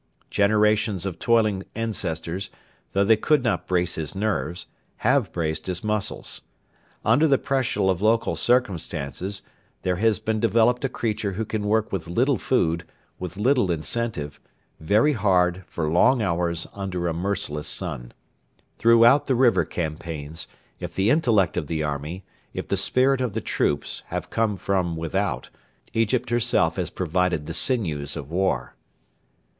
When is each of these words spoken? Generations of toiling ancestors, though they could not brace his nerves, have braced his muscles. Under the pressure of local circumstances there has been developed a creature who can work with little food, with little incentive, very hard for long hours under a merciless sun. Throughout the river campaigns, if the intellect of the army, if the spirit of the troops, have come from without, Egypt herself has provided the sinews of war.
Generations 0.31 1.05
of 1.05 1.19
toiling 1.19 1.63
ancestors, 1.75 2.49
though 2.93 3.03
they 3.05 3.15
could 3.15 3.43
not 3.43 3.67
brace 3.67 3.93
his 3.93 4.15
nerves, 4.15 4.65
have 5.05 5.31
braced 5.31 5.67
his 5.67 5.83
muscles. 5.83 6.41
Under 7.05 7.27
the 7.27 7.37
pressure 7.37 7.83
of 7.83 8.01
local 8.01 8.35
circumstances 8.35 9.43
there 9.83 9.97
has 9.97 10.17
been 10.17 10.39
developed 10.39 10.83
a 10.83 10.89
creature 10.89 11.33
who 11.33 11.45
can 11.45 11.67
work 11.67 11.91
with 11.91 12.07
little 12.07 12.39
food, 12.39 12.83
with 13.19 13.37
little 13.37 13.69
incentive, 13.71 14.39
very 14.79 15.13
hard 15.13 15.63
for 15.67 15.87
long 15.87 16.19
hours 16.19 16.65
under 16.73 17.07
a 17.07 17.13
merciless 17.13 17.67
sun. 17.67 18.11
Throughout 18.79 19.27
the 19.27 19.35
river 19.35 19.65
campaigns, 19.65 20.47
if 20.79 20.95
the 20.95 21.11
intellect 21.11 21.57
of 21.57 21.67
the 21.67 21.83
army, 21.83 22.23
if 22.55 22.67
the 22.69 22.75
spirit 22.75 23.21
of 23.21 23.33
the 23.33 23.39
troops, 23.39 24.01
have 24.07 24.31
come 24.31 24.57
from 24.57 24.97
without, 24.97 25.51
Egypt 25.93 26.31
herself 26.31 26.77
has 26.77 26.89
provided 26.89 27.45
the 27.45 27.53
sinews 27.53 28.15
of 28.17 28.31
war. 28.31 28.73